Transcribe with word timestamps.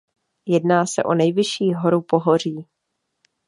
Jedná 0.45 0.85
se 0.85 1.03
o 1.03 1.13
nejvyšší 1.13 1.73
horu 1.73 2.01
pohoří. 2.01 2.65